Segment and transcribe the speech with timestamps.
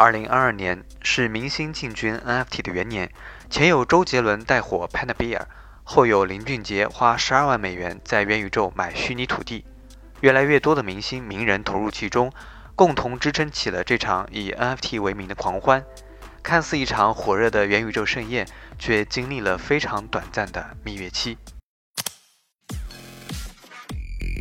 [0.00, 3.12] 二零二二年是明星进军 NFT 的元年，
[3.50, 5.42] 前有周杰伦带火 Panabear
[5.84, 9.66] 后有林俊杰花十二万美元在元宇宙买虚拟土地，
[10.22, 12.32] 越来越多的明星名人投入其中，
[12.74, 15.84] 共同支撑起了这场以 NFT 为名的狂欢。
[16.42, 18.48] 看似一场火热的元宇宙盛宴，
[18.78, 21.36] 却经历了非常短暂的蜜月期。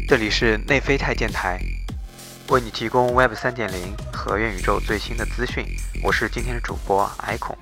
[0.08, 1.60] 这里是内啡肽电台。
[2.50, 5.64] 为你提供 Web 三点零和元宇宙最新的资讯，
[6.04, 7.56] 我是今天的主播 icon。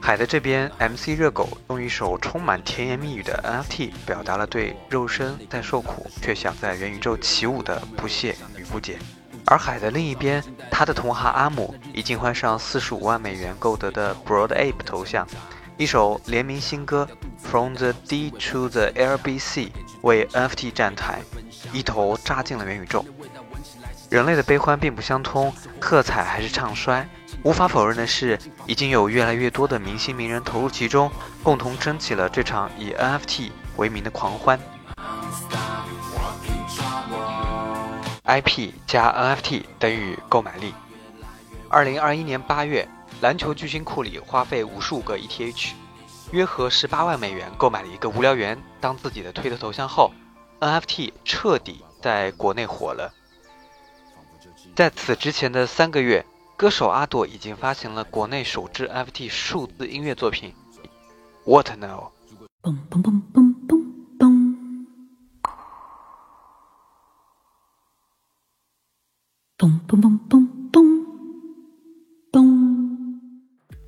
[0.00, 8.98] 海的这边，MC 热狗用一首充满甜言蜜语的 NFT，表达了对肉身在受苦却想在元宇宙起舞的不屑与不解。
[9.46, 15.26] 而海的另一边，他的同行阿姆已经换上四十五万美元购得的 Broad Ape 头像，
[15.76, 17.06] 一首联名新歌
[17.48, 19.68] 《From the D to the LBC》
[20.02, 21.20] 为 NFT 站台，
[21.72, 23.04] 一头扎进了元宇宙。
[24.10, 27.06] 人类的悲欢并不相通，喝彩还是唱衰？
[27.42, 31.10] 无法否认的是，已经有越来越多的明星名人投入其中，
[31.42, 34.58] 共同撑起了这场以 NFT 为名的狂欢。
[38.24, 40.74] IP 加 NFT 等于购买力。
[41.68, 42.88] 二零二一年八月，
[43.20, 45.72] 篮球巨星库里花费五十五个 ETH，
[46.30, 50.10] 约合十八万美元购买了一个无聊猿当自己的推特头像后
[50.60, 53.12] ，NFT 彻底在国内火了。
[54.74, 56.24] 在此之前的三个月，
[56.56, 60.54] 歌手阿朵已经发行了国内首支 NFT 数字音乐作品。
[61.44, 62.10] What now？
[69.64, 71.06] 咚咚咚咚咚
[72.30, 73.20] 咚！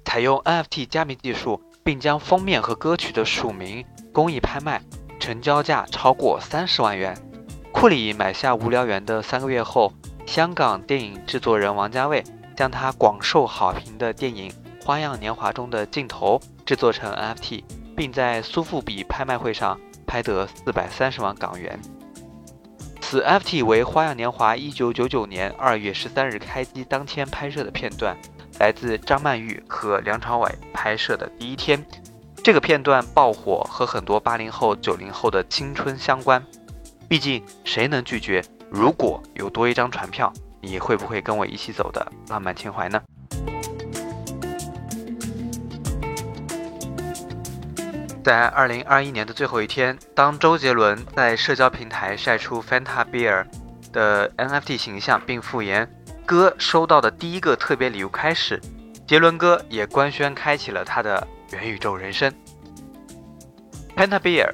[0.06, 4.81] 采用 NFT 加密技术，并将封面和歌曲的署名公益拍卖，
[5.20, 7.14] 成交价超过三十万元。
[7.72, 9.92] 库里买下无聊猿的三个月后，
[10.25, 12.25] 香港电影制作人王家卫
[12.56, 14.50] 将他广受好评的电影
[14.82, 17.62] 《花样年华》中的镜头制作成 NFT，
[17.94, 21.78] 并在苏富比拍卖会上拍得四百三十万港元。
[23.09, 28.17] 此 FT 为《花样年华》一九九九年二月十三日开机当天拍摄的片段，
[28.59, 31.87] 来自张曼玉和梁朝伟拍摄的第一天。
[32.43, 36.44] 这个片段爆火，和很多八零后、九零后的青春相关。
[37.09, 38.43] 毕竟，谁能拒绝？
[38.69, 43.00] 如果有多一张船票，你会不会跟我一起走的浪漫情怀呢？
[48.26, 53.47] 在二零二一年的最后一天，当周杰伦在社交平台晒出 Fanta Beer
[53.92, 55.88] 的 NFT 形象，并附言
[56.25, 58.60] 哥收到的第一个特别礼物开始，
[59.06, 62.34] 杰伦哥也官宣开启了他的元宇宙人生。
[63.97, 64.53] Fanta Beer，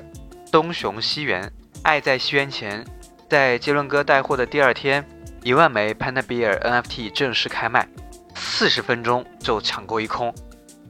[0.50, 1.50] 东雄西元，
[1.82, 2.84] 爱在西元前，
[3.30, 5.02] 在杰伦哥带货的第二天，
[5.42, 7.88] 一万枚 Fanta Beer NFT 正式开卖，
[8.34, 10.30] 四十分钟就抢购一空。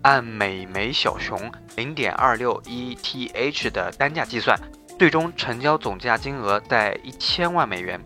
[0.02, 4.58] 按每枚小熊零点二六 ETH 的单价计算，
[4.98, 8.00] 最终成交总价金额在一千万美元。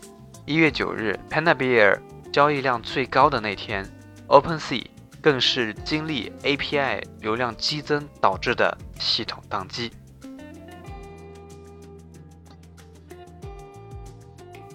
[0.44, 1.98] 一月九日，Panda Bear
[2.30, 3.84] 交易量最高的那天
[4.28, 4.84] ，OpenSea
[5.22, 9.90] 更是经历 API 流量激增导致的系统宕机。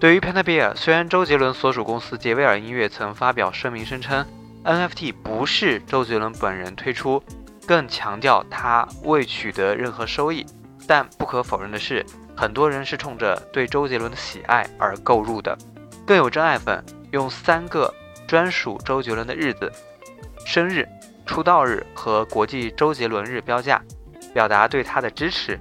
[0.00, 4.26] 对于 Panda Bear，虽然周杰伦所属公司杰威尔音乐曾发表声明声称。
[4.64, 7.22] NFT 不是周杰伦本人推出，
[7.66, 10.46] 更强调他未取得任何收益。
[10.86, 12.04] 但不可否认的是，
[12.36, 15.56] 很多人是冲着对周杰伦的喜爱而购入的。
[16.06, 17.92] 更有真爱粉用三个
[18.26, 19.70] 专属周杰伦的日子——
[20.46, 20.86] 生日、
[21.26, 23.82] 出道日和国际周杰伦日标价，
[24.32, 25.58] 表达对他的支持。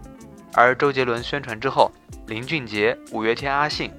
[0.54, 1.92] 而周杰伦宣传之后，
[2.28, 3.92] 林俊杰、五月天阿信、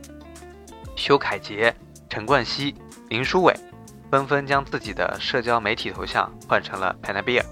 [0.95, 1.75] 修凯杰、
[2.09, 2.75] 陈冠希、
[3.09, 3.55] 林书伟。
[4.13, 7.43] 纷纷将自己的社交媒体头像换成了 Panda Bear。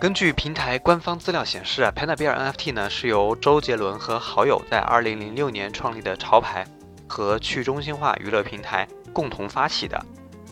[0.00, 6.64] 根据平台官方资料显示啊，Panda Bear NFT 呢是由周杰伦和好友在2006年创立的潮牌
[7.08, 10.00] 和去中心化娱乐平台共同发起的，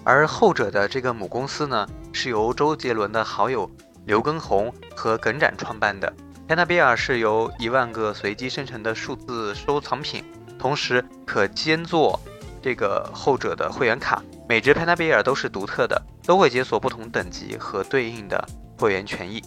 [0.03, 3.70] 而后者的这个母公司呢是由周杰伦的好友
[4.06, 6.12] 刘畊宏和耿展创办的。
[6.49, 10.25] Panda Bear 是由一万个随机生成的数字收藏品。
[10.65, 12.19] 同时可兼做
[12.63, 18.43] 这个后者的会员卡，每只 Panabear 都是独特的，都会解锁不同等级和对应的
[18.79, 19.45] 会员权益。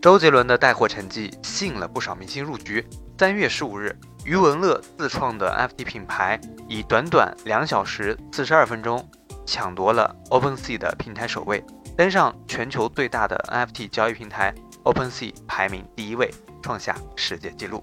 [0.00, 2.86] 周杰伦的带货成绩吸引了不少明星入局。
[3.18, 9.04] 三月十五日，余文乐自创的 NFT 品牌以短短两小时四十二分钟
[9.44, 11.64] 抢夺了 OpenSea 的平台首位，
[11.96, 16.32] 登上全球最大的 NFT 交易平台 OpenSea 排名第一位，
[16.62, 17.82] 创下世界纪录。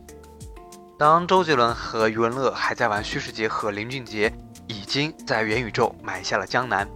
[0.98, 4.34] 当周杰伦和余文乐还在玩虚实结合，林俊杰
[4.68, 6.88] 已经在元宇宙买下了江南。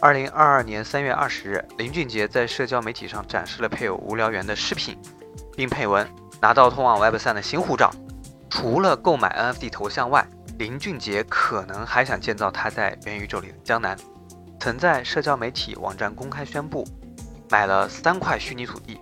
[0.00, 4.96] 二零二二年三月二十日，林俊杰在社交媒体上展示了配有无聊猿的饰品，
[5.54, 6.08] 并配文
[6.40, 7.90] ：“拿到通往 Web 三的新护照。”
[8.48, 10.26] 除了购买 NFT 头像外，
[10.58, 13.96] 林俊杰可能还想建造他在元宇宙里的江南。
[14.58, 16.86] 曾在社交媒体网站公开宣布，
[17.50, 19.00] 买了三块虚拟土地，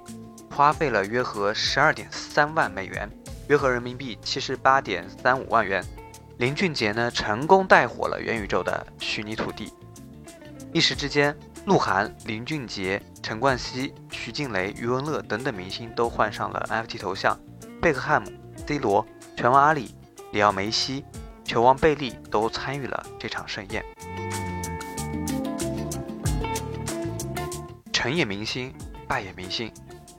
[0.50, 3.08] 花费了约合十二点三万美元，
[3.48, 5.84] 约合人民币七十八点三五万元。
[6.38, 9.72] 林俊杰呢，成功带火了元宇宙的虚拟土地。
[10.72, 17.38] 一时之间，鹿晗、林俊杰、陈冠希、徐静蕾、余文乐等等明星都换上了 NFT 头像，
[17.80, 18.30] 贝克汉姆、
[18.66, 19.06] C 罗、
[19.36, 19.94] 拳王阿里、
[20.32, 21.04] 里奥梅西、
[21.44, 23.84] 球王贝利都参与了这场盛宴。
[28.04, 28.70] 成也明星，
[29.08, 29.72] 败也明星。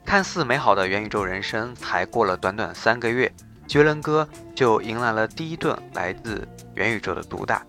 [0.04, 3.32] 看似美好的元宇宙人生，才过了短短三个月，
[3.68, 7.64] 杰伦哥就迎来了第一顿来自元宇宙的毒打。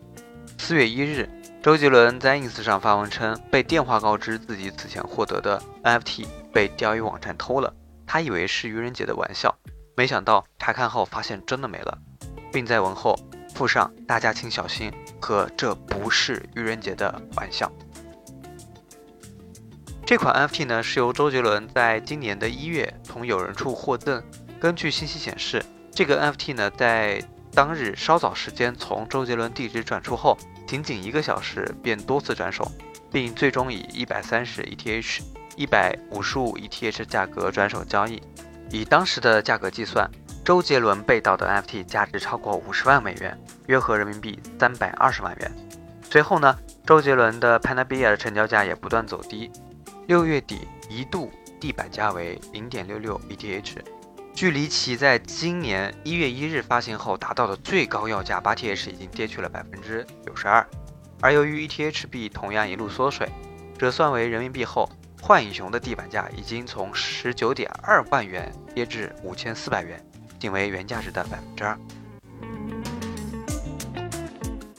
[0.57, 1.29] 四月一日。
[1.63, 7.75] 周杰伦在 ins 上发文称，被电话告知自己此前获得的 NFT 被钓鱼网站偷了。
[8.07, 9.55] 他以为是愚人节的玩笑，
[9.99, 11.99] 没想到查看后发现真的没了，
[12.51, 13.15] 并在文后
[13.55, 14.91] 附上“大家请小心”
[15.21, 17.71] 和“这不是愚人节的玩笑”。
[20.07, 24.23] 这款 NFT 呢是由周杰伦在今年的一月从有人处获赠。
[24.61, 25.61] 根据信息显示，
[25.91, 27.21] 这个 NFT 呢在
[27.53, 30.39] 当日稍早时间从周杰伦地址转出后。
[30.65, 32.71] 仅仅一个小时便多次转手，
[33.11, 35.21] 并最终以一百三十 ETH、
[35.57, 38.23] 一百五十五 ETH 价格转手交易。
[38.71, 40.09] 以当时的价格计算，
[40.45, 43.37] 周杰伦被盗的 NFT 价值超过五十万美元，
[43.67, 45.53] 约合人民币三百二十万元。
[46.09, 49.51] 随后呢，周杰伦的 Panabia 的成交价也不断走低，
[50.07, 53.77] 六月底一度地板价为零点六六 ETH。
[54.33, 60.65] 距离其在今年一月一日发行后达到的最高要价八 TH 已经跌去了百分之九十二，
[61.23, 63.29] 而由于 ETH 币同样一路缩水，
[63.79, 64.89] 折算为人民币后，
[65.23, 70.05] 幻影熊的地板价已经从十九点二万元跌至五千四百元，
[70.39, 71.79] 仅为原价值的百分之二。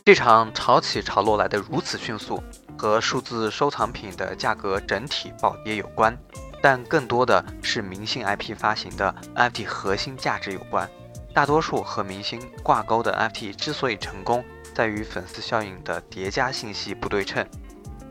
[0.06, 2.42] 这场潮起潮落来的如此迅速，
[2.78, 6.18] 和数字收藏品的价格整体暴跌有关。
[6.62, 10.90] 但更多的是明星 IP 发行的 NFT 核心价值有关。
[11.34, 14.44] 大多数和明星挂钩的 NFT 之所以成功，
[14.74, 17.48] 在于粉丝效应的叠加信息不对称。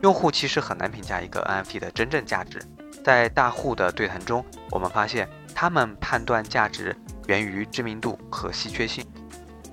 [0.01, 2.61] 用户其实很难评价一个 NFT 的真正价值。
[3.03, 6.95] 在大户的对谈中，我们发现他们判断价值
[7.27, 9.05] 源于知名度和稀缺性。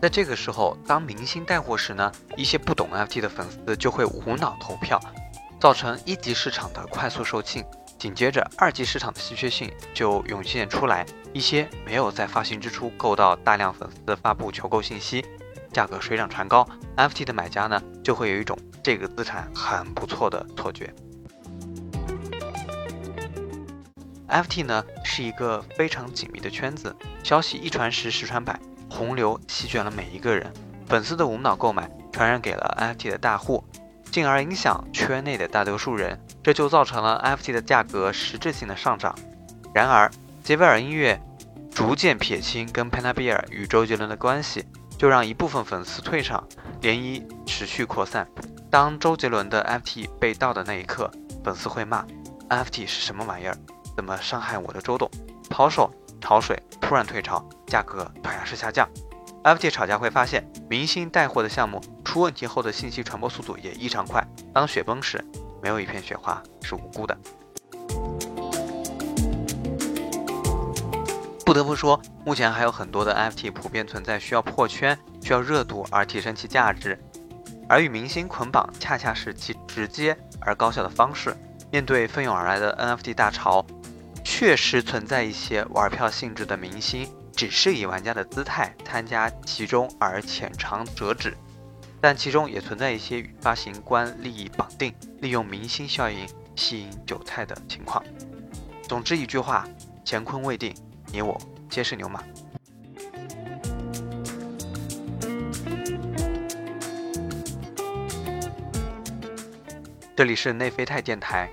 [0.05, 5.01] 在这个时候，当明星带货时呢，一些不懂 NFT 的粉丝就会无脑投票，
[5.59, 7.65] 造成一级市场的快速售罄。
[7.99, 15.25] 紧接着，二级市场的稀缺性就涌现出来，一些没有在发行之初购到大量粉丝发布求购信息，
[15.73, 16.69] 价格水涨船高
[16.99, 20.93] ，FT 的买家呢就会有一种这个资产很不错的错觉。
[24.29, 28.61] FT 呢是一个非常紧密的圈子，消息一传十，十传百，
[28.95, 30.53] 洪流席卷了每一个人，
[30.87, 33.65] 粉丝的无脑购买传染给了 NFT 的大户。
[34.11, 39.13] 进而影响圈内的大多数人，这就造成了 NFT 的价格实质性的上涨。
[39.75, 40.09] 然而，
[40.45, 41.21] 杰威尔音乐
[41.75, 44.65] 逐渐撇清跟 Panabia 与周杰伦的关系，
[44.97, 46.47] 就让一部分粉丝退场，
[46.81, 48.25] 涟漪持续扩散。
[48.71, 51.11] 当周杰伦的 NFT 被盗的那一刻，
[51.43, 52.07] 粉丝会骂
[52.49, 53.57] NFT 是什么玩意儿？
[53.97, 55.11] 怎么伤害我的周董？
[55.51, 55.91] 抛售、
[56.25, 58.89] 潮水突然退潮，价格断崖式下降。
[59.43, 64.27] NFT 炒家会发现，明星带货的项目出问题后的信息传播速度也异常快。
[64.55, 65.23] 当雪崩时，
[65.63, 67.15] 没有一片雪花是无辜的。
[71.45, 76.99] 不得不说，目前还有很多的 NFT 普遍存在需要破圈、需要热度而提升其价值，
[77.69, 81.37] 而与明星捆绑恰恰是其直接而高效的方式。
[81.71, 83.63] 面对蜂拥而来的 NFT 大潮，
[84.45, 87.09] 确实存在一些玩票性质的明星。
[87.35, 91.35] 只是以玩家的姿态参加其中而浅尝辄止，
[91.99, 98.05] 但其中也存在一些与发行官利益绑定，利用明星效应吸引韭菜的情况。
[98.83, 99.67] 总之一句话，
[100.05, 100.75] 乾坤未定，
[101.11, 102.23] 你我皆是牛马。
[110.15, 111.51] 这里是内啡肽电台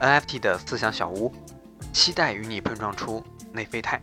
[0.00, 1.32] ，NFT 的思想小屋，
[1.92, 4.00] 期待与你碰撞出内啡肽。